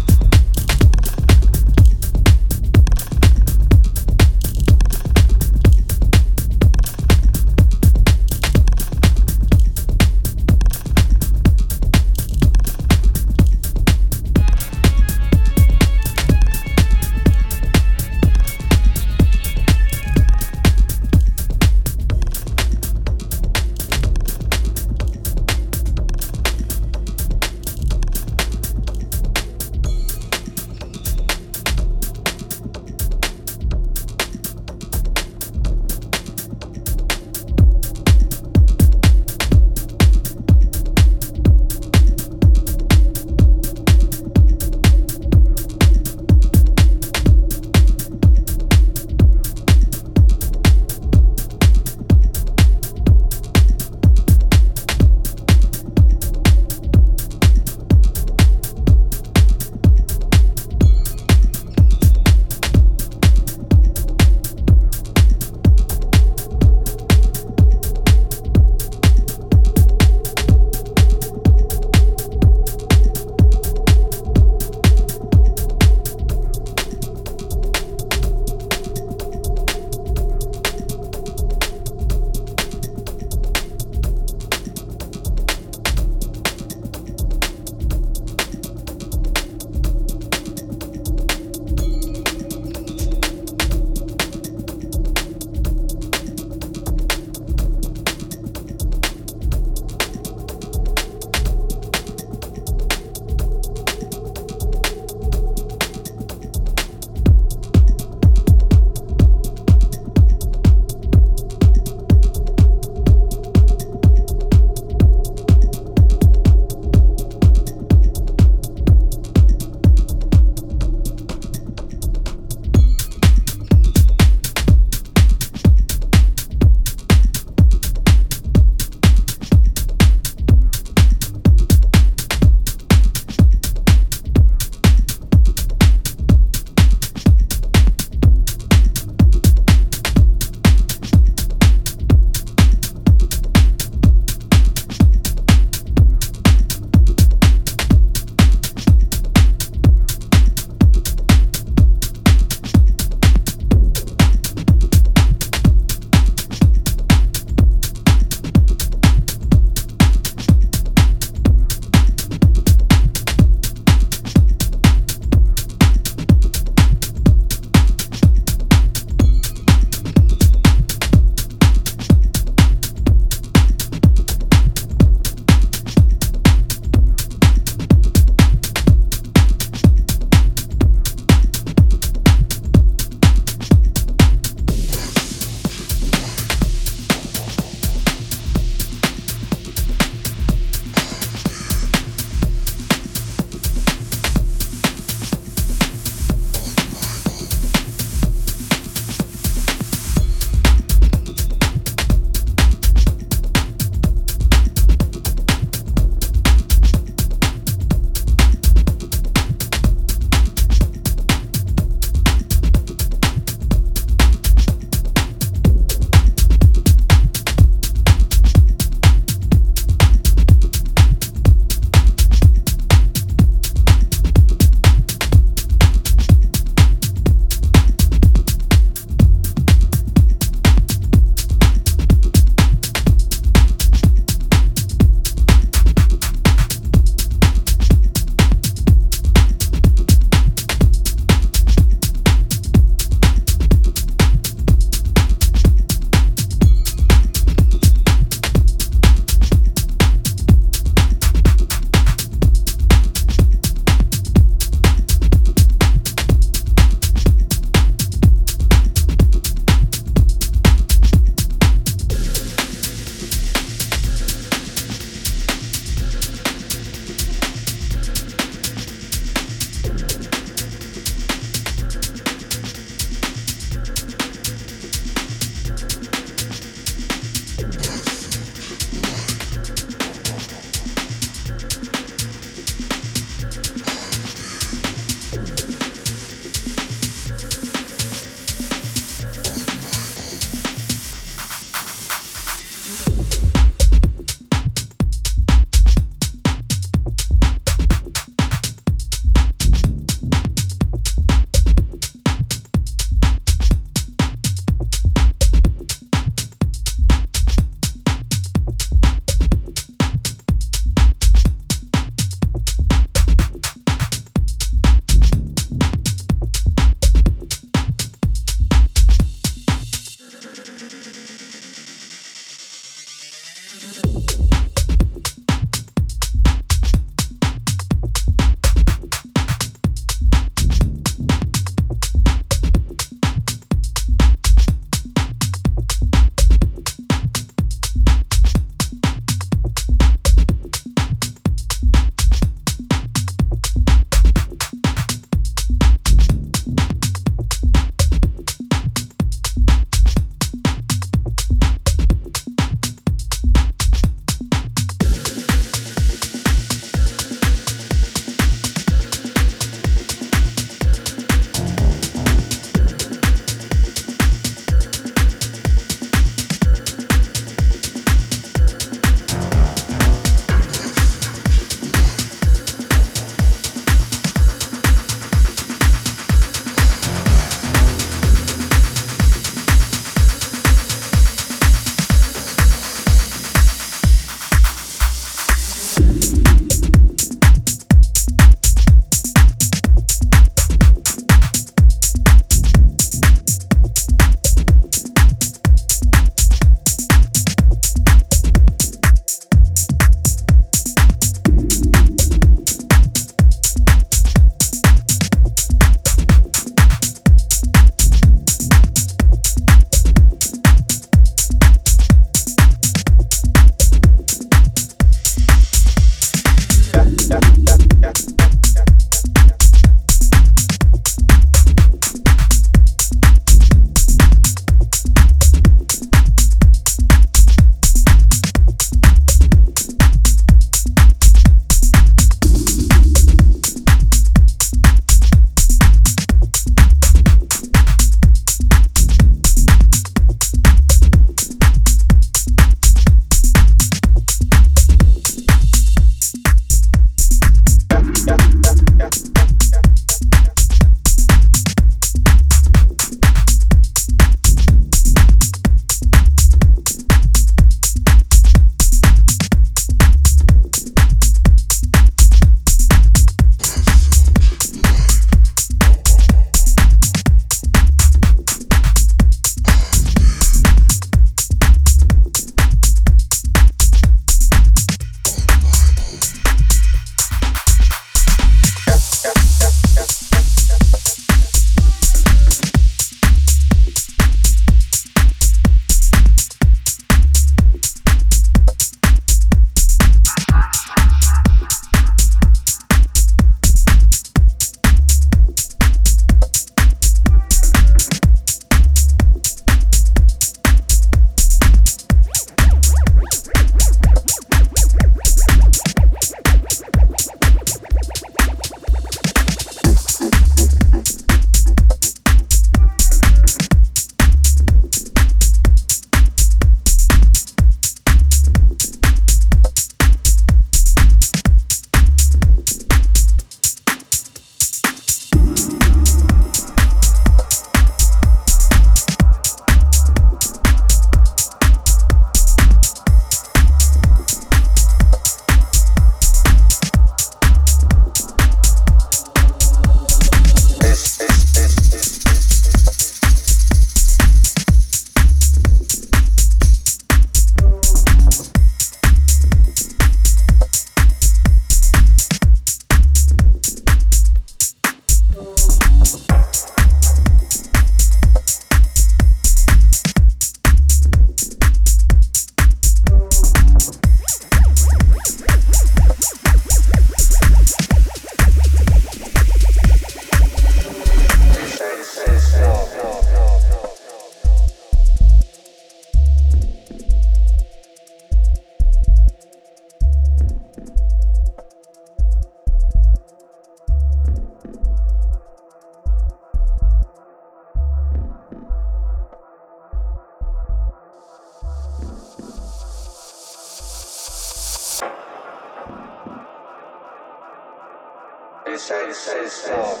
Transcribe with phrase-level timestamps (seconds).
[599.12, 600.00] Recessão.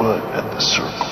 [0.00, 1.09] foot at the circle.